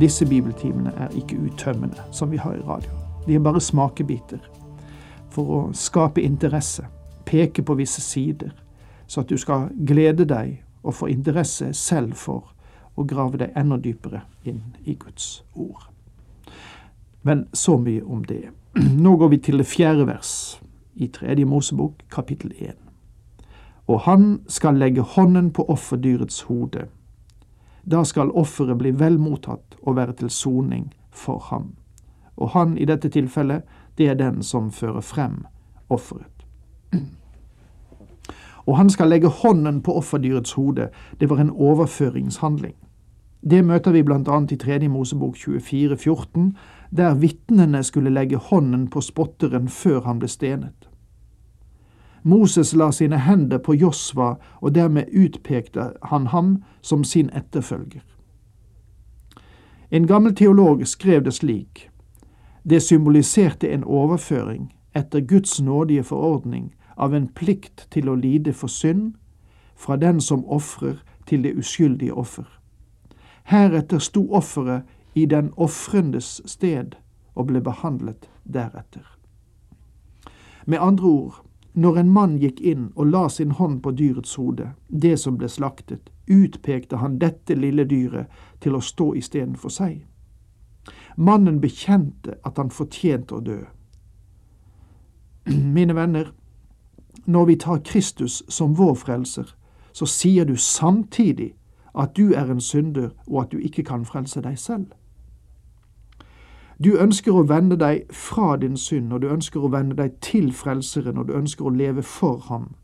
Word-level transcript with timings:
Disse 0.00 0.26
bibeltimene 0.26 0.92
er 0.96 1.08
ikke 1.08 1.38
uttømmende, 1.38 1.96
som 2.12 2.30
vi 2.30 2.36
har 2.36 2.54
i 2.54 2.62
radio. 2.62 2.90
De 3.26 3.34
er 3.34 3.42
bare 3.42 3.60
smakebiter 3.60 4.38
for 5.30 5.50
å 5.50 5.60
skape 5.74 6.22
interesse, 6.22 6.84
peke 7.26 7.62
på 7.62 7.74
visse 7.74 8.00
sider, 8.00 8.52
så 9.06 9.20
at 9.20 9.28
du 9.28 9.36
skal 9.36 9.68
glede 9.86 10.24
deg 10.24 10.60
og 10.82 10.94
få 10.94 11.08
interesse 11.10 11.72
selv 11.74 12.14
for 12.14 12.52
å 12.94 13.04
grave 13.10 13.40
deg 13.42 13.56
enda 13.58 13.76
dypere 13.76 14.22
inn 14.46 14.62
i 14.84 14.94
Guds 14.94 15.42
ord. 15.54 15.88
Men 17.22 17.48
så 17.52 17.74
mye 17.76 18.04
om 18.06 18.22
det. 18.24 18.52
Nå 19.04 19.16
går 19.16 19.34
vi 19.34 19.40
til 19.48 19.58
det 19.58 19.66
fjerde 19.66 20.06
vers 20.06 20.60
i 20.94 21.10
tredje 21.10 21.46
Mosebok, 21.46 22.06
kapittel 22.10 22.54
én. 22.54 22.78
Og 23.88 24.04
han 24.06 24.40
skal 24.46 24.78
legge 24.78 25.02
hånden 25.02 25.50
på 25.50 25.66
offerdyrets 25.68 26.44
hode 26.46 26.86
da 27.84 28.04
skal 28.04 28.30
offeret 28.30 28.78
bli 28.78 28.92
vel 28.98 29.18
mottatt 29.18 29.76
og 29.82 29.96
være 29.96 30.12
til 30.12 30.30
soning 30.30 30.90
for 31.10 31.38
ham. 31.50 31.74
Og 32.36 32.50
han 32.54 32.78
i 32.78 32.84
dette 32.84 33.08
tilfellet, 33.08 33.62
det 33.98 34.08
er 34.08 34.14
den 34.14 34.42
som 34.42 34.70
fører 34.70 35.00
frem 35.00 35.44
offeret. 35.88 36.46
Og 38.68 38.76
han 38.76 38.90
skal 38.90 39.08
legge 39.08 39.28
hånden 39.28 39.80
på 39.82 39.94
offerdyrets 39.96 40.52
hode. 40.52 40.90
Det 41.20 41.30
var 41.30 41.40
en 41.40 41.50
overføringshandling. 41.50 42.74
Det 43.50 43.64
møter 43.64 43.92
vi 43.92 44.04
annet 44.12 44.52
i 44.52 44.56
3. 44.56 44.88
Mosebok 44.88 45.36
24, 45.36 45.96
14, 45.96 46.56
der 46.90 47.14
vitnene 47.14 47.82
skulle 47.82 48.10
legge 48.10 48.36
hånden 48.36 48.88
på 48.88 49.00
spotteren 49.00 49.68
før 49.68 50.00
han 50.00 50.18
ble 50.18 50.28
stenet. 50.28 50.87
Moses 52.22 52.74
la 52.74 52.90
sine 52.90 53.18
hender 53.18 53.58
på 53.58 53.74
Josva, 53.74 54.34
og 54.60 54.74
dermed 54.74 55.04
utpekte 55.12 55.92
han 56.02 56.26
ham 56.26 56.62
som 56.82 57.04
sin 57.04 57.30
etterfølger. 57.30 58.02
En 59.90 60.06
gammel 60.06 60.34
teolog 60.34 60.86
skrev 60.86 61.24
det 61.24 61.34
slik. 61.34 61.90
Det 62.70 62.82
symboliserte 62.82 63.70
en 63.70 63.84
overføring, 63.84 64.72
etter 64.94 65.20
Guds 65.20 65.60
nådige 65.60 66.02
forordning, 66.04 66.74
av 66.96 67.14
en 67.14 67.28
plikt 67.28 67.86
til 67.90 68.08
å 68.08 68.14
lide 68.14 68.52
for 68.52 68.68
synd, 68.68 69.14
fra 69.76 69.96
den 69.96 70.20
som 70.20 70.44
ofrer 70.44 70.98
til 71.26 71.42
det 71.42 71.54
uskyldige 71.56 72.14
offer. 72.14 72.60
Heretter 73.44 73.98
sto 73.98 74.26
offeret 74.34 74.82
i 75.14 75.24
den 75.26 75.52
ofrendes 75.56 76.40
sted 76.44 76.98
og 77.34 77.46
ble 77.46 77.62
behandlet 77.64 78.28
deretter. 78.44 79.06
Med 80.66 80.78
andre 80.80 81.06
ord, 81.06 81.47
når 81.78 81.98
en 82.00 82.10
mann 82.10 82.38
gikk 82.42 82.60
inn 82.60 82.88
og 82.96 83.06
la 83.12 83.28
sin 83.30 83.52
hånd 83.54 83.82
på 83.82 83.92
dyrets 83.94 84.34
hode, 84.34 84.72
det 84.88 85.14
som 85.22 85.36
ble 85.38 85.46
slaktet, 85.48 86.10
utpekte 86.26 86.98
han 86.98 87.20
dette 87.22 87.54
lille 87.54 87.84
dyret 87.86 88.26
til 88.60 88.74
å 88.74 88.82
stå 88.82 89.12
istedenfor 89.20 89.70
seg. 89.70 90.00
Mannen 91.16 91.60
bekjente 91.62 92.34
at 92.42 92.58
han 92.58 92.74
fortjente 92.74 93.38
å 93.38 93.44
dø. 93.46 93.60
Mine 95.76 95.94
venner, 95.94 96.32
når 97.26 97.46
vi 97.46 97.56
tar 97.62 97.84
Kristus 97.86 98.42
som 98.48 98.74
vår 98.74 98.94
frelser, 98.98 99.54
så 99.92 100.06
sier 100.06 100.50
du 100.50 100.56
samtidig 100.56 101.52
at 101.94 102.16
du 102.16 102.34
er 102.34 102.50
en 102.50 102.60
synder, 102.60 103.10
og 103.26 103.42
at 103.42 103.52
du 103.52 103.62
ikke 103.62 103.86
kan 103.86 104.06
frelse 104.06 104.42
deg 104.42 104.58
selv. 104.58 104.90
Du 106.84 106.96
ønsker 106.96 107.34
å 107.34 107.42
vende 107.42 107.76
deg 107.76 108.04
fra 108.14 108.56
din 108.56 108.76
synd, 108.76 109.12
og 109.12 109.22
du 109.22 109.28
ønsker 109.28 109.60
å 109.60 109.70
vende 109.72 109.96
deg 109.98 110.20
til 110.22 110.52
Frelseren, 110.52 111.18
og 111.18 111.26
du 111.28 111.32
ønsker 111.34 111.66
å 111.66 111.74
leve 111.74 112.02
for 112.02 112.38
ham. 112.46 112.74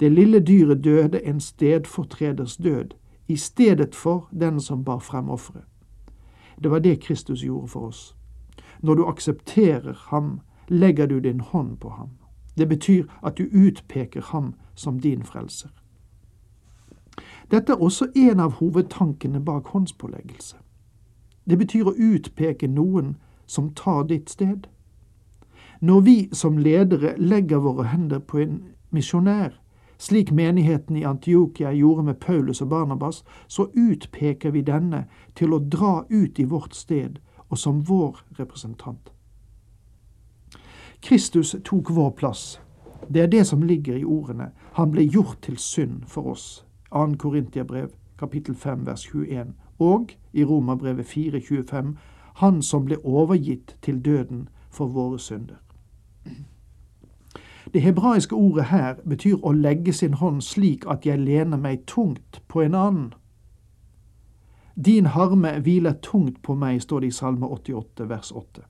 Det 0.00 0.12
lille 0.12 0.40
dyret 0.40 0.84
døde 0.84 1.26
en 1.26 1.40
stedfortreders 1.40 2.56
død, 2.56 2.94
i 3.28 3.36
stedet 3.36 3.94
for 3.94 4.28
den 4.30 4.60
som 4.60 4.84
bar 4.84 4.98
frem 4.98 5.30
offeret. 5.30 5.64
Det 6.62 6.70
var 6.70 6.78
det 6.78 7.00
Kristus 7.00 7.42
gjorde 7.42 7.68
for 7.68 7.86
oss. 7.86 8.16
Når 8.82 8.94
du 8.94 9.06
aksepterer 9.06 9.94
ham, 10.10 10.40
legger 10.68 11.06
du 11.06 11.18
din 11.18 11.40
hånd 11.40 11.76
på 11.76 11.88
ham. 11.88 12.10
Det 12.58 12.68
betyr 12.68 13.04
at 13.22 13.38
du 13.38 13.48
utpeker 13.52 14.22
ham 14.22 14.54
som 14.74 15.00
din 15.00 15.22
frelser. 15.22 15.70
Dette 17.50 17.72
er 17.72 17.82
også 17.82 18.06
en 18.16 18.40
av 18.40 18.52
hovedtankene 18.60 19.40
bak 19.40 19.66
håndspåleggelse. 19.66 20.56
Det 21.44 21.58
betyr 21.58 21.88
å 21.88 21.96
utpeke 21.96 22.68
noen 22.68 23.16
som 23.46 23.74
tar 23.74 24.04
ditt 24.08 24.30
sted. 24.30 24.66
Når 25.80 26.00
vi 26.00 26.28
som 26.32 26.58
ledere 26.58 27.14
legger 27.18 27.60
våre 27.60 27.84
hender 27.84 28.18
på 28.18 28.38
en 28.38 28.62
misjonær, 28.90 29.52
slik 29.98 30.30
menigheten 30.32 30.96
i 30.96 31.04
Antiokia 31.04 31.72
gjorde 31.72 32.02
med 32.02 32.20
Paulus 32.20 32.62
og 32.62 32.68
Barnabas, 32.68 33.24
så 33.46 33.68
utpeker 33.74 34.50
vi 34.50 34.62
denne 34.62 35.04
til 35.34 35.52
å 35.52 35.58
dra 35.60 36.04
ut 36.08 36.38
i 36.38 36.44
vårt 36.44 36.74
sted 36.74 37.20
og 37.48 37.58
som 37.58 37.82
vår 37.84 38.24
representant. 38.38 39.12
Kristus 41.04 41.56
tok 41.64 41.90
vår 41.90 42.10
plass. 42.10 42.60
Det 43.08 43.22
er 43.22 43.26
det 43.26 43.44
som 43.46 43.62
ligger 43.62 43.96
i 43.96 44.04
ordene. 44.04 44.50
Han 44.72 44.90
ble 44.90 45.04
gjort 45.04 45.42
til 45.42 45.58
synd 45.60 46.06
for 46.08 46.32
oss. 46.32 46.64
2. 46.94 47.16
Korintiabrev, 47.20 47.90
kapittel 48.18 48.54
5, 48.54 48.86
vers 48.86 49.04
21 49.12 49.52
og 49.78 50.12
i 50.32 50.44
Romerbrevet 50.44 51.06
4,25 51.06 51.96
Han 52.34 52.62
som 52.62 52.84
ble 52.84 52.98
overgitt 53.04 53.76
til 53.82 54.04
døden 54.04 54.48
for 54.70 54.86
våre 54.86 55.18
synder. 55.18 55.56
Det 57.74 57.82
hebraiske 57.82 58.34
ordet 58.34 58.64
her 58.64 58.94
betyr 59.08 59.36
å 59.42 59.52
legge 59.52 59.92
sin 59.92 60.14
hånd 60.14 60.42
slik 60.42 60.84
at 60.86 61.06
jeg 61.06 61.18
lener 61.18 61.58
meg 61.58 61.86
tungt 61.86 62.42
på 62.48 62.60
en 62.62 62.74
annen. 62.74 63.12
Din 64.74 65.06
harme 65.06 65.60
hviler 65.60 65.94
tungt 66.02 66.42
på 66.42 66.54
meg, 66.54 66.82
står 66.82 67.00
det 67.00 67.06
i 67.06 67.10
Salme 67.10 67.46
88, 67.46 68.08
vers 68.08 68.32
8. 68.32 68.62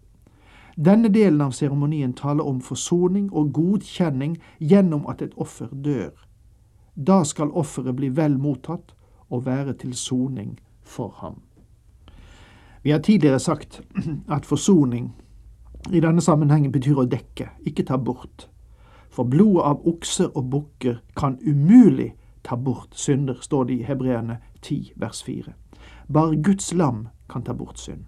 Denne 0.76 1.08
delen 1.08 1.40
av 1.40 1.52
seremonien 1.52 2.12
taler 2.12 2.44
om 2.44 2.60
forsoning 2.60 3.30
og 3.32 3.52
godkjenning 3.52 4.36
gjennom 4.58 5.06
at 5.08 5.22
et 5.22 5.36
offer 5.36 5.68
dør. 5.72 6.12
Da 6.94 7.22
skal 7.24 7.50
offeret 7.50 7.96
bli 7.96 8.08
vel 8.08 8.38
mottatt 8.38 8.94
og 9.30 9.46
være 9.46 9.72
til 9.72 9.94
soning 9.94 10.58
for 10.84 11.14
ham. 11.20 11.40
Vi 12.82 12.90
har 12.90 12.98
tidligere 12.98 13.38
sagt 13.38 13.82
at 14.28 14.46
forsoning 14.46 15.12
i 15.92 16.00
denne 16.00 16.20
sammenhengen 16.20 16.72
betyr 16.72 17.00
å 17.00 17.08
dekke, 17.08 17.48
ikke 17.66 17.84
ta 17.88 17.96
bort. 17.96 18.48
For 19.10 19.24
blodet 19.24 19.64
av 19.64 19.86
okser 19.88 20.30
og 20.34 20.50
bukker 20.50 20.98
kan 21.16 21.38
umulig 21.46 22.14
ta 22.44 22.56
bort 22.56 22.96
synder, 22.98 23.38
står 23.40 23.64
det 23.64 23.74
i 23.74 23.86
Hebreerne 23.88 24.38
10 24.62 24.92
vers 24.96 25.22
4. 25.24 25.52
Bare 26.12 26.36
Guds 26.36 26.72
lam 26.74 27.08
kan 27.30 27.42
ta 27.42 27.52
bort 27.52 27.78
synd. 27.78 28.04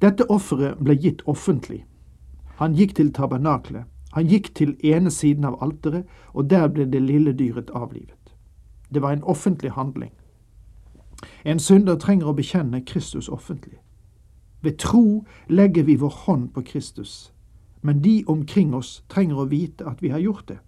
Dette 0.00 0.26
offeret 0.28 0.80
ble 0.84 0.96
gitt 1.00 1.22
offentlig. 1.26 1.84
Han 2.58 2.74
gikk 2.74 2.96
til 2.96 3.12
tabernaklet. 3.12 3.86
Han 4.12 4.28
gikk 4.28 4.52
til 4.54 4.76
ene 4.84 5.10
siden 5.10 5.44
av 5.44 5.56
alteret, 5.62 6.04
og 6.32 6.50
der 6.50 6.68
ble 6.68 6.84
det 6.86 7.02
lille 7.02 7.32
dyret 7.32 7.70
avlivet. 7.74 8.34
Det 8.94 9.02
var 9.02 9.12
en 9.12 9.24
offentlig 9.24 9.72
handling. 9.74 10.12
En 11.44 11.58
synder 11.58 11.96
trenger 12.00 12.30
å 12.30 12.36
bekjenne 12.36 12.84
Kristus 12.86 13.28
offentlig. 13.28 13.78
Ved 14.64 14.78
tro 14.80 15.24
legger 15.48 15.84
vi 15.84 15.96
vår 16.00 16.14
hånd 16.24 16.52
på 16.54 16.62
Kristus, 16.64 17.32
men 17.82 18.00
de 18.00 18.24
omkring 18.26 18.74
oss 18.74 19.02
trenger 19.08 19.42
å 19.42 19.48
vite 19.50 19.84
at 19.84 20.02
vi 20.02 20.08
har 20.08 20.22
gjort 20.24 20.48
det. 20.48 20.58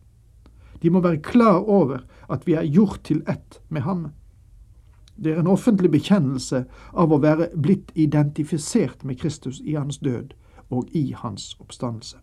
De 0.82 0.90
må 0.90 1.00
være 1.00 1.22
klar 1.24 1.64
over 1.64 2.04
at 2.28 2.46
vi 2.46 2.52
er 2.52 2.68
gjort 2.68 3.00
til 3.04 3.22
ett 3.28 3.60
med 3.68 3.82
ham. 3.82 4.10
Det 5.16 5.32
er 5.32 5.40
en 5.40 5.48
offentlig 5.48 5.90
bekjennelse 5.90 6.66
av 6.92 7.12
å 7.12 7.20
være 7.22 7.48
blitt 7.56 7.92
identifisert 7.94 9.04
med 9.04 9.16
Kristus 9.18 9.62
i 9.64 9.74
hans 9.74 9.98
død 9.98 10.34
og 10.70 10.92
i 10.92 11.12
hans 11.16 11.54
oppstandelse. 11.60 12.20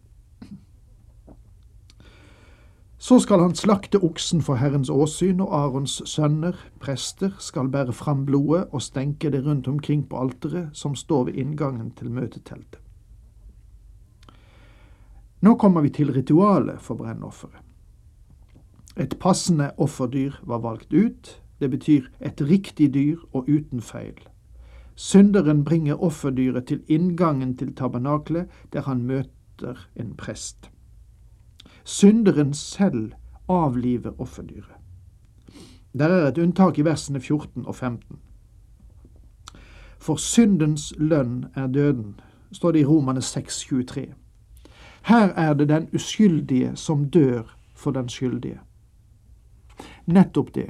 Så 3.03 3.17
skal 3.19 3.41
han 3.43 3.55
slakte 3.55 3.99
oksen 3.99 4.39
for 4.41 4.55
Herrens 4.55 4.87
åsyn, 4.89 5.41
og 5.43 5.51
Arons 5.51 5.97
sønner, 6.07 6.55
prester, 6.79 7.33
skal 7.39 7.67
bære 7.67 7.91
fram 7.91 8.21
blodet 8.25 8.69
og 8.71 8.81
stenke 8.81 9.27
det 9.31 9.41
rundt 9.43 9.67
omkring 9.67 10.05
på 10.07 10.21
alteret 10.21 10.69
som 10.71 10.95
står 10.95 11.25
ved 11.27 11.41
inngangen 11.43 11.91
til 11.99 12.13
møteteltet. 12.15 12.79
Nå 15.43 15.55
kommer 15.59 15.83
vi 15.83 15.91
til 15.91 16.13
ritualet 16.15 16.79
for 16.79 16.95
brennofferet. 16.95 17.59
Et 18.95 19.19
passende 19.19 19.73
offerdyr 19.77 20.39
var 20.47 20.63
valgt 20.63 20.93
ut. 20.93 21.41
Det 21.59 21.69
betyr 21.71 22.07
et 22.21 22.41
riktig 22.41 22.93
dyr 22.93 23.17
og 23.33 23.49
uten 23.49 23.81
feil. 23.81 24.15
Synderen 24.95 25.65
bringer 25.65 25.99
offerdyret 25.99 26.71
til 26.71 26.83
inngangen 26.87 27.57
til 27.57 27.75
tabernaklet, 27.75 28.47
der 28.73 28.81
han 28.87 29.03
møter 29.03 29.89
en 29.95 30.15
prest. 30.15 30.69
Synderen 31.83 32.53
selv 32.53 33.11
avliver 33.47 34.21
offerdyret. 34.21 34.75
Der 35.97 36.07
er 36.07 36.27
et 36.27 36.37
unntak 36.37 36.77
i 36.77 36.81
versene 36.81 37.19
14 37.21 37.65
og 37.65 37.75
15. 37.75 38.19
For 39.99 40.15
syndens 40.15 40.93
lønn 40.97 41.45
er 41.55 41.67
døden, 41.67 42.19
står 42.51 42.71
det 42.71 42.79
i 42.79 42.85
Romane 42.85 43.21
6, 43.21 43.59
23. 43.69 44.05
Her 45.03 45.27
er 45.27 45.53
det 45.53 45.69
den 45.69 45.89
uskyldige 45.93 46.75
som 46.75 47.09
dør 47.09 47.57
for 47.75 47.91
den 47.91 48.09
skyldige. 48.09 48.59
Nettopp 50.05 50.55
det. 50.55 50.69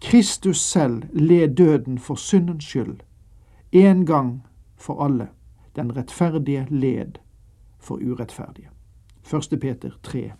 Kristus 0.00 0.60
selv 0.60 1.02
led 1.12 1.54
døden 1.56 1.98
for 1.98 2.14
syndens 2.14 2.64
skyld, 2.64 3.00
en 3.72 4.06
gang 4.06 4.42
for 4.76 5.04
alle. 5.04 5.28
Den 5.76 5.96
rettferdige 5.96 6.66
led 6.70 7.12
for 7.78 7.94
urettferdige. 7.94 8.68
1. 9.34 9.60
Peter 9.60 9.90
3, 10.02 10.32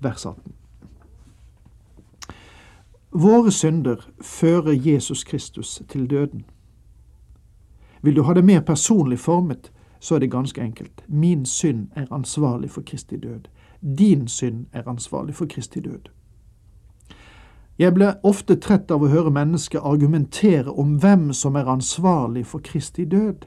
vers 0.00 0.26
18. 0.26 0.52
Våre 3.12 3.50
synder 3.50 4.08
fører 4.20 4.72
Jesus 4.72 5.24
Kristus 5.24 5.82
til 5.88 6.10
døden. 6.10 6.44
Vil 8.02 8.16
du 8.16 8.22
ha 8.22 8.34
det 8.34 8.44
mer 8.44 8.60
personlig 8.60 9.18
formet, 9.18 9.72
så 10.00 10.14
er 10.14 10.18
det 10.18 10.30
ganske 10.30 10.60
enkelt. 10.60 11.04
Min 11.08 11.46
synd 11.46 11.88
er 11.96 12.12
ansvarlig 12.12 12.70
for 12.70 12.82
Kristi 12.86 13.16
død. 13.16 13.48
Din 13.98 14.28
synd 14.28 14.66
er 14.72 14.88
ansvarlig 14.88 15.34
for 15.34 15.46
Kristi 15.46 15.80
død. 15.80 16.08
Jeg 17.78 17.94
blir 17.94 18.14
ofte 18.22 18.56
trett 18.56 18.90
av 18.90 19.02
å 19.02 19.08
høre 19.08 19.30
mennesker 19.30 19.84
argumentere 19.86 20.70
om 20.70 20.96
hvem 20.98 21.32
som 21.32 21.54
er 21.56 21.68
ansvarlig 21.70 22.46
for 22.46 22.58
Kristi 22.58 23.04
død. 23.04 23.46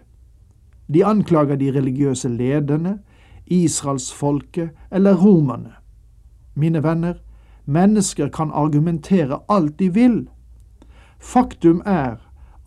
De 0.94 1.06
anklager 1.06 1.56
de 1.56 1.71
religiøse 1.71 2.30
lederne, 2.30 3.00
israelsfolket 3.51 4.71
eller 4.92 5.13
romerne. 5.13 5.75
Mine 6.56 6.83
venner, 6.83 7.13
mennesker 7.65 8.30
kan 8.30 8.51
argumentere 8.51 9.39
alt 9.50 9.80
de 9.80 9.94
vil. 9.94 10.27
Faktum 11.19 11.81
er 11.86 12.15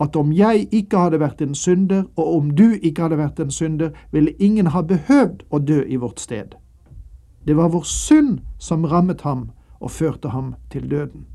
at 0.01 0.17
om 0.17 0.33
jeg 0.33 0.69
ikke 0.73 0.99
hadde 0.99 1.21
vært 1.21 1.43
en 1.43 1.55
synder, 1.55 2.05
og 2.17 2.37
om 2.37 2.51
du 2.51 2.75
ikke 2.83 3.03
hadde 3.03 3.19
vært 3.19 3.41
en 3.41 3.51
synder, 3.51 3.91
ville 4.13 4.35
ingen 4.43 4.67
ha 4.75 4.83
behøvd 4.83 5.45
å 5.51 5.59
dø 5.59 5.83
i 5.87 5.97
vårt 5.97 6.21
sted. 6.21 6.57
Det 7.47 7.57
var 7.57 7.71
vår 7.71 7.87
synd 7.87 8.41
som 8.59 8.85
rammet 8.85 9.23
ham 9.23 9.51
og 9.81 9.91
førte 9.91 10.29
ham 10.29 10.55
til 10.71 10.91
døden. 10.91 11.27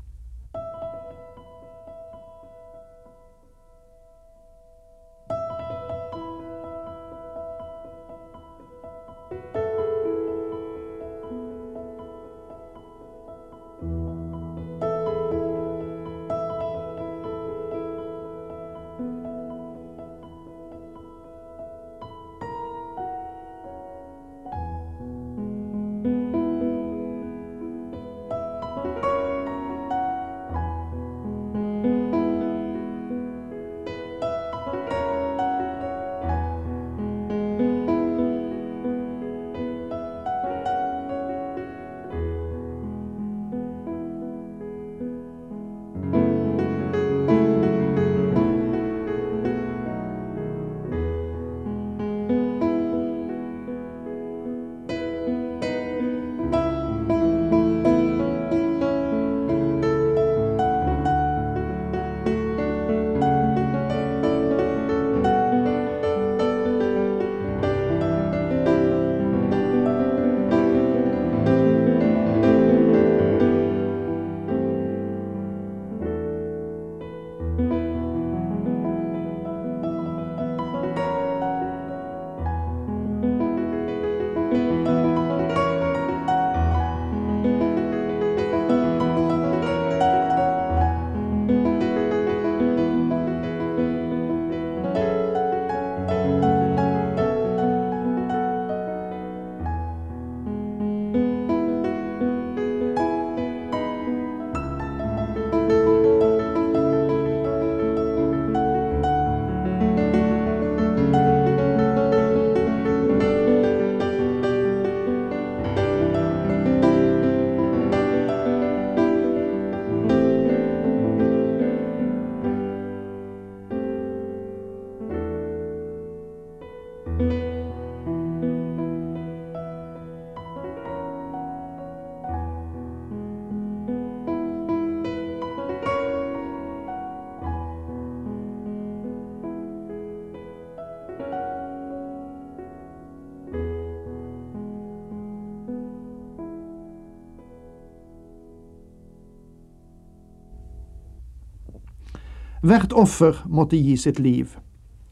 Hvert 152.60 152.92
offer 152.92 153.44
måtte 153.48 153.76
gi 153.76 153.96
sitt 153.96 154.18
liv. 154.18 154.58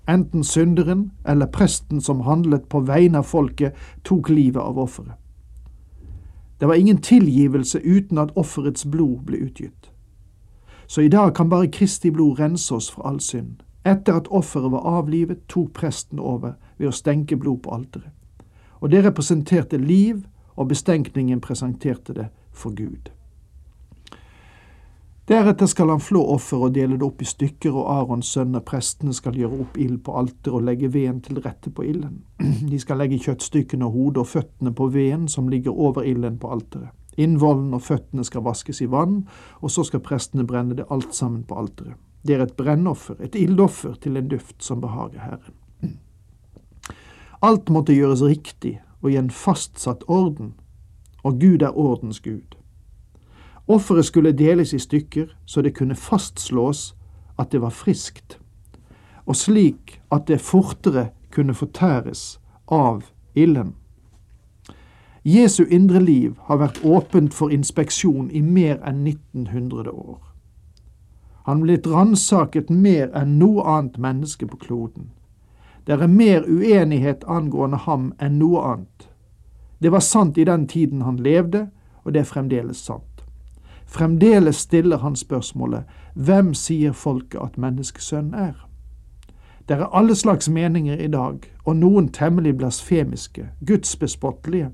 Enten 0.08 0.44
synderen 0.44 1.10
eller 1.24 1.46
presten 1.46 2.00
som 2.00 2.20
handlet 2.20 2.68
på 2.68 2.80
vegne 2.80 3.18
av 3.18 3.28
folket, 3.28 3.76
tok 4.04 4.28
livet 4.28 4.62
av 4.62 4.78
offeret. 4.78 5.16
Det 6.60 6.66
var 6.66 6.74
ingen 6.74 6.98
tilgivelse 6.98 7.78
uten 7.78 8.18
at 8.18 8.36
offerets 8.36 8.84
blod 8.84 9.24
ble 9.24 9.38
utgitt. 9.46 9.90
Så 10.86 11.00
i 11.00 11.08
dag 11.08 11.34
kan 11.36 11.48
bare 11.48 11.68
Kristi 11.72 12.10
blod 12.10 12.40
rense 12.40 12.74
oss 12.74 12.90
for 12.90 13.06
all 13.06 13.20
synd. 13.20 13.62
Etter 13.84 14.16
at 14.16 14.28
offeret 14.28 14.72
var 14.72 14.84
avlivet, 14.98 15.46
tok 15.48 15.72
presten 15.72 16.18
over 16.18 16.56
ved 16.78 16.88
å 16.88 16.96
stenke 16.96 17.36
blod 17.36 17.62
på 17.64 17.72
alteret. 17.72 18.12
Og 18.80 18.90
det 18.90 19.04
representerte 19.04 19.78
liv, 19.78 20.26
og 20.56 20.68
bestenkningen 20.68 21.40
presenterte 21.40 22.12
det 22.12 22.28
for 22.52 22.74
Gud. 22.74 23.08
Deretter 25.28 25.66
skal 25.66 25.90
han 25.92 26.00
flå 26.00 26.22
offeret 26.32 26.70
og 26.70 26.72
dele 26.72 26.96
det 26.96 27.04
opp 27.04 27.20
i 27.20 27.26
stykker, 27.28 27.74
og 27.76 27.90
Arons 27.92 28.30
sønner, 28.32 28.62
prestene, 28.64 29.12
skal 29.12 29.34
gjøre 29.36 29.58
opp 29.60 29.74
ild 29.76 29.98
på 30.06 30.14
alteret 30.16 30.54
og 30.56 30.62
legge 30.64 30.88
veden 30.94 31.18
til 31.20 31.42
rette 31.44 31.68
på 31.68 31.84
ilden. 31.84 32.22
De 32.72 32.78
skal 32.80 32.96
legge 33.02 33.18
kjøttstykkene 33.20 33.84
og 33.84 33.92
hodet 33.92 34.22
og 34.22 34.30
føttene 34.30 34.72
på 34.72 34.86
veden 34.94 35.26
som 35.28 35.50
ligger 35.52 35.76
over 35.76 36.06
ilden 36.08 36.38
på 36.40 36.48
alteret. 36.54 36.94
Innvollen 37.20 37.76
og 37.76 37.84
føttene 37.84 38.24
skal 38.24 38.46
vaskes 38.46 38.80
i 38.80 38.88
vann, 38.88 39.26
og 39.60 39.74
så 39.74 39.84
skal 39.84 40.00
prestene 40.06 40.46
brenne 40.48 40.78
det 40.78 40.88
alt 40.88 41.12
sammen 41.12 41.42
på 41.44 41.58
alteret. 41.60 42.00
Det 42.24 42.38
er 42.38 42.46
et 42.46 42.56
brennoffer, 42.56 43.20
et 43.20 43.36
ildoffer 43.36 43.98
til 44.00 44.16
en 44.16 44.30
duft 44.32 44.62
som 44.64 44.80
behager 44.80 45.20
Herren. 45.20 45.58
Alt 47.48 47.68
måtte 47.68 47.92
gjøres 47.92 48.24
riktig 48.24 48.78
og 49.02 49.12
i 49.12 49.20
en 49.20 49.28
fastsatt 49.30 50.08
orden, 50.08 50.54
og 51.20 51.36
Gud 51.42 51.62
er 51.62 51.76
ordens 51.76 52.20
Gud. 52.24 52.57
Offeret 53.68 54.04
skulle 54.04 54.32
deles 54.32 54.74
i 54.74 54.78
stykker 54.78 55.26
så 55.44 55.62
det 55.62 55.74
kunne 55.76 55.94
fastslås 55.94 56.94
at 57.38 57.52
det 57.52 57.60
var 57.60 57.70
friskt, 57.70 58.38
og 59.26 59.36
slik 59.36 60.00
at 60.12 60.28
det 60.28 60.40
fortere 60.40 61.08
kunne 61.30 61.54
fortæres 61.54 62.40
av 62.68 63.04
ilden. 63.34 63.74
Jesu 65.24 65.64
indre 65.70 66.00
liv 66.00 66.38
har 66.48 66.56
vært 66.56 66.80
åpent 66.84 67.34
for 67.34 67.52
inspeksjon 67.52 68.30
i 68.30 68.40
mer 68.40 68.78
enn 68.86 69.04
1900 69.06 69.92
år. 69.92 70.22
Han 71.44 71.60
blitt 71.60 71.86
ransaket 71.86 72.70
mer 72.70 73.10
enn 73.16 73.38
noe 73.38 73.64
annet 73.64 73.98
menneske 73.98 74.46
på 74.46 74.56
kloden. 74.56 75.10
Det 75.84 75.96
er 75.96 76.06
mer 76.06 76.44
uenighet 76.48 77.24
angående 77.28 77.76
ham 77.84 78.12
enn 78.20 78.38
noe 78.38 78.64
annet. 78.72 79.08
Det 79.78 79.92
var 79.92 80.00
sant 80.00 80.38
i 80.38 80.44
den 80.44 80.66
tiden 80.68 81.02
han 81.02 81.16
levde, 81.16 81.68
og 82.04 82.12
det 82.12 82.20
er 82.20 82.32
fremdeles 82.32 82.80
sant. 82.84 83.17
Fremdeles 83.88 84.56
stiller 84.56 84.98
han 84.98 85.16
spørsmålet 85.16 85.84
Hvem 86.14 86.54
sier 86.54 86.92
folket 86.92 87.40
at 87.40 87.58
menneskesønn 87.58 88.34
er? 88.34 88.68
Det 89.68 89.76
er 89.76 89.96
alle 89.96 90.14
slags 90.14 90.48
meninger 90.48 90.96
i 90.96 91.08
dag, 91.08 91.38
og 91.64 91.76
noen 91.76 92.08
temmelig 92.08 92.56
blasfemiske, 92.56 93.48
gudsbespottelige, 93.66 94.70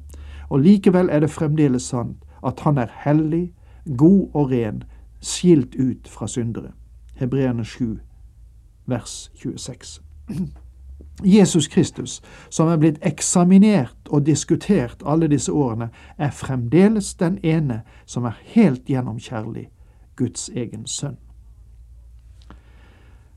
og 0.49 0.61
likevel 0.61 1.09
er 1.11 1.21
det 1.21 1.31
fremdeles 1.31 1.83
sant 1.83 2.17
at 2.47 2.61
han 2.61 2.79
er 2.79 2.91
hellig, 3.05 3.53
god 3.99 4.29
og 4.35 4.51
ren, 4.51 4.83
skilt 5.21 5.75
ut 5.75 6.09
fra 6.09 6.27
syndere. 6.27 6.73
Hebreerne 7.15 7.65
7, 7.65 7.99
vers 8.87 9.31
26. 9.35 10.03
Jesus 11.23 11.69
Kristus, 11.69 12.23
som 12.51 12.69
er 12.69 12.77
blitt 12.77 12.99
eksaminert 13.07 14.11
og 14.11 14.27
diskutert 14.27 15.03
alle 15.07 15.29
disse 15.31 15.53
årene, 15.53 15.91
er 16.19 16.35
fremdeles 16.35 17.15
den 17.15 17.39
ene 17.43 17.83
som 18.07 18.25
er 18.25 18.41
helt 18.55 18.85
gjennomkjærlig, 18.91 19.69
Guds 20.17 20.49
egen 20.49 20.87
sønn. 20.87 21.17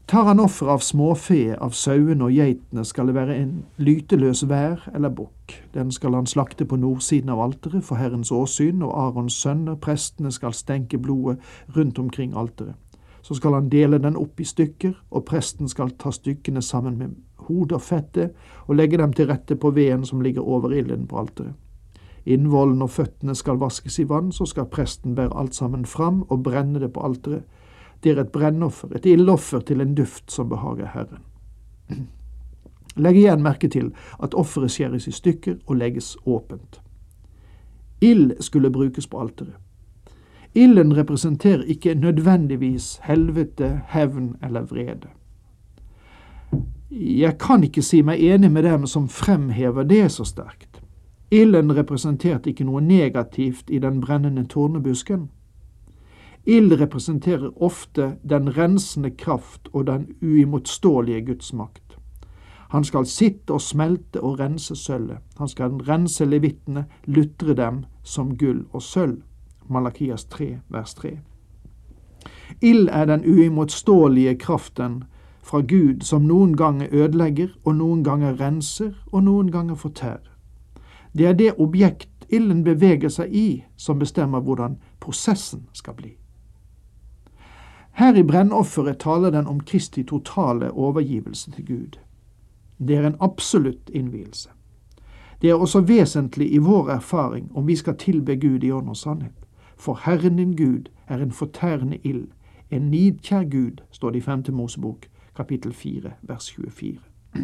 Tar 0.08 0.24
han 0.24 0.40
offer 0.40 0.70
av 0.72 0.80
småfe, 0.80 1.58
av 1.60 1.74
sauene 1.76 2.30
og 2.30 2.32
geitene, 2.32 2.86
skal 2.88 3.10
det 3.10 3.16
være 3.18 3.34
en 3.42 3.50
lyteløs 3.76 4.46
vær 4.48 4.86
eller 4.96 5.12
bukk. 5.12 5.58
Den 5.76 5.92
skal 5.92 6.16
han 6.16 6.30
slakte 6.32 6.66
på 6.66 6.80
nordsiden 6.80 7.30
av 7.34 7.42
alteret 7.44 7.84
for 7.84 8.00
Herrens 8.00 8.32
åsyn, 8.32 8.86
og 8.88 8.94
Arons 8.96 9.36
sønner, 9.36 9.76
prestene, 9.76 10.32
skal 10.32 10.56
stenke 10.56 10.98
blodet 10.98 11.44
rundt 11.76 12.00
omkring 12.00 12.38
alteret. 12.40 12.80
Så 13.28 13.36
skal 13.36 13.58
han 13.58 13.70
dele 13.70 13.98
den 14.00 14.16
opp 14.16 14.40
i 14.40 14.46
stykker, 14.48 14.94
og 15.12 15.26
presten 15.28 15.68
skal 15.68 15.90
ta 16.00 16.14
stykkene 16.16 16.62
sammen 16.64 16.96
med 16.96 17.16
hodet 17.48 17.76
og 17.76 17.84
fettet 17.84 18.36
og 18.68 18.78
legge 18.80 19.00
dem 19.02 19.12
til 19.14 19.28
rette 19.28 19.58
på 19.60 19.74
veden 19.76 20.06
som 20.08 20.22
ligger 20.24 20.48
over 20.48 20.72
ilden 20.72 21.04
på 21.12 21.20
alteret. 21.20 21.58
Innvollen 22.24 22.82
og 22.84 22.92
føttene 22.92 23.36
skal 23.36 23.60
vaskes 23.60 24.00
i 24.00 24.08
vann, 24.08 24.32
så 24.32 24.48
skal 24.48 24.70
presten 24.72 25.16
bære 25.16 25.36
alt 25.36 25.56
sammen 25.56 25.84
fram 25.86 26.24
og 26.30 26.44
brenne 26.48 26.80
det 26.80 26.94
på 26.96 27.04
alteret. 27.04 27.44
Det 28.04 28.14
er 28.14 28.24
et 28.24 28.32
brennoffer, 28.32 28.96
et 28.96 29.06
ildoffer 29.06 29.60
til 29.60 29.84
en 29.84 29.96
duft 29.96 30.32
som 30.32 30.48
behager 30.50 30.88
Herren. 30.96 31.24
Legg 33.04 33.20
igjen 33.20 33.44
merke 33.44 33.68
til 33.68 33.92
at 34.24 34.40
offeret 34.40 34.72
skjæres 34.72 35.08
i 35.08 35.12
stykker 35.12 35.60
og 35.66 35.84
legges 35.84 36.16
åpent. 36.26 36.80
Ild 38.02 38.38
skulle 38.40 38.72
brukes 38.72 39.08
på 39.08 39.20
alteret. 39.20 39.60
Ilden 40.58 40.98
representerer 40.98 41.62
ikke 41.62 41.94
nødvendigvis 41.96 43.00
helvete, 43.04 43.82
hevn 43.88 44.36
eller 44.44 44.62
vrede. 44.62 45.12
Jeg 46.92 47.38
kan 47.38 47.64
ikke 47.64 47.82
si 47.86 48.02
meg 48.02 48.24
enig 48.24 48.50
med 48.52 48.64
dem 48.66 48.88
som 48.90 49.06
fremhever 49.10 49.84
det 49.84 50.12
så 50.12 50.26
sterkt. 50.26 50.82
Ilden 51.32 51.76
representerte 51.76 52.50
ikke 52.50 52.66
noe 52.66 52.82
negativt 52.82 53.70
i 53.70 53.78
den 53.84 54.02
brennende 54.02 54.48
tornebusken. 54.50 55.28
Ild 56.48 56.74
representerer 56.82 57.52
ofte 57.62 58.16
den 58.30 58.58
rensende 58.58 59.12
kraft 59.12 59.70
og 59.74 59.88
den 59.88 60.08
uimotståelige 60.22 61.26
Guds 61.26 61.54
makt. 61.54 61.98
Han 62.70 62.84
skal 62.84 63.06
sitte 63.06 63.54
og 63.54 63.62
smelte 63.62 64.22
og 64.22 64.40
rense 64.40 64.76
sølvet. 64.76 65.20
Han 65.38 65.48
skal 65.48 65.72
rense 65.88 66.26
levittene, 66.26 66.86
lutre 67.06 67.54
dem 67.54 67.84
som 68.04 68.38
gull 68.38 68.66
og 68.72 68.82
sølv. 68.82 69.22
Malakias 69.70 70.26
3, 70.26 70.60
vers 70.70 70.94
3. 70.94 71.20
Ild 72.62 72.90
er 72.92 73.06
den 73.06 73.24
uimotståelige 73.26 74.36
kraften 74.36 75.04
fra 75.42 75.62
Gud 75.62 76.02
som 76.02 76.22
noen 76.22 76.58
ganger 76.58 76.88
ødelegger, 76.92 77.48
og 77.66 77.76
noen 77.76 78.04
ganger 78.04 78.40
renser, 78.40 78.92
og 79.12 79.24
noen 79.24 79.52
ganger 79.52 79.76
fortærer. 79.76 80.38
Det 81.18 81.26
er 81.26 81.34
det 81.34 81.54
objekt 81.58 82.10
ilden 82.30 82.64
beveger 82.64 83.10
seg 83.10 83.34
i, 83.36 83.64
som 83.78 84.00
bestemmer 84.00 84.40
hvordan 84.40 84.78
prosessen 85.00 85.68
skal 85.74 85.94
bli. 85.94 86.12
Her 87.98 88.16
i 88.16 88.24
brennofferet 88.24 89.00
taler 89.00 89.32
den 89.32 89.48
om 89.48 89.60
Kristi 89.60 90.04
totale 90.04 90.72
overgivelse 90.72 91.52
til 91.52 91.66
Gud. 91.66 91.98
Det 92.78 92.96
er 92.98 93.08
en 93.08 93.18
absolutt 93.20 93.90
innvielse. 93.90 94.50
Det 95.42 95.50
er 95.50 95.54
også 95.54 95.82
vesentlig 95.82 96.54
i 96.54 96.58
vår 96.58 96.90
erfaring 96.90 97.52
om 97.56 97.68
vi 97.68 97.76
skal 97.76 97.98
tilbe 97.98 98.36
Gud 98.36 98.64
i 98.64 98.72
ånd 98.72 98.90
og 98.90 98.98
sannhet. 98.98 99.47
For 99.78 100.00
Herren 100.06 100.36
din 100.36 100.56
Gud 100.56 100.90
er 101.08 101.18
en 101.18 101.32
fortærende 101.32 101.98
ild, 102.04 102.28
en 102.72 102.82
nidkjær 102.82 103.44
Gud, 103.44 103.84
står 103.92 104.10
det 104.10 104.18
i 104.18 104.22
5. 104.22 104.44
Mosebok, 104.52 105.06
kapittel 105.36 105.74
4, 105.74 106.12
vers 106.22 106.52
24. 106.52 106.98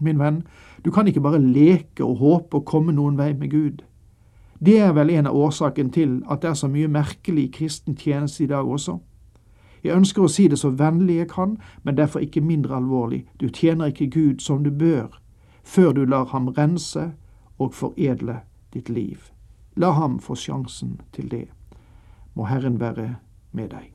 Min 0.00 0.18
venn, 0.18 0.42
du 0.84 0.90
kan 0.90 1.06
ikke 1.06 1.20
bare 1.20 1.38
leke 1.38 2.04
og 2.04 2.16
håpe 2.16 2.56
å 2.56 2.66
komme 2.66 2.92
noen 2.92 3.18
vei 3.18 3.32
med 3.32 3.50
Gud. 3.50 3.82
Det 4.58 4.78
er 4.78 4.92
vel 4.92 5.10
en 5.10 5.26
av 5.26 5.36
årsaken 5.36 5.90
til 5.90 6.20
at 6.30 6.42
det 6.42 6.50
er 6.50 6.54
så 6.54 6.68
mye 6.68 6.88
merkelig 6.88 7.48
kristen 7.54 7.96
tjeneste 7.96 8.44
i 8.44 8.46
dag 8.46 8.66
også. 8.66 8.98
Jeg 9.82 9.96
ønsker 9.96 10.22
å 10.22 10.30
si 10.30 10.46
det 10.48 10.60
så 10.60 10.70
vennlig 10.70 11.16
jeg 11.16 11.30
kan, 11.32 11.56
men 11.82 11.96
derfor 11.98 12.22
ikke 12.22 12.40
mindre 12.40 12.76
alvorlig. 12.76 13.24
Du 13.40 13.48
tjener 13.48 13.90
ikke 13.90 14.10
Gud 14.10 14.40
som 14.40 14.62
du 14.64 14.70
bør, 14.70 15.18
før 15.62 15.92
du 15.92 16.04
lar 16.04 16.30
ham 16.30 16.48
rense 16.48 17.10
og 17.58 17.74
foredle 17.74 18.40
ditt 18.74 18.88
liv. 18.88 19.31
La 19.76 19.90
ham 19.96 20.18
få 20.20 20.34
sjansen 20.36 20.98
til 21.16 21.30
det. 21.32 21.46
Må 22.36 22.44
Herren 22.44 22.76
være 22.80 23.14
med 23.56 23.72
deg. 23.72 23.88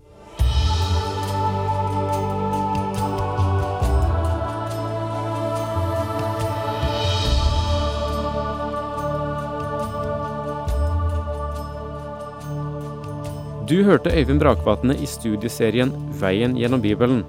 Du 13.68 13.84
hørte 13.84 14.10
Øyvind 14.16 14.40
Brakvatne 14.40 14.96
i 14.96 15.06
studieserien 15.06 15.92
Veien 16.22 16.56
gjennom 16.58 16.82
Bibelen. 16.82 17.26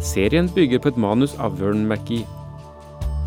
Serien 0.00 0.48
bygger 0.48 0.78
på 0.78 0.92
et 0.94 0.96
manus 0.96 1.34
av 1.36 1.58
Vern 1.60 1.84
McGee. 1.88 2.24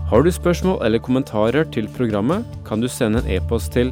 Har 0.08 0.24
du 0.24 0.32
spørsmål 0.32 0.80
eller 0.86 1.04
kommentarer 1.04 1.68
til 1.76 1.90
programmet, 1.98 2.46
kan 2.66 2.82
du 2.82 2.88
sende 2.88 3.20
en 3.20 3.34
e-post 3.36 3.74
til 3.76 3.92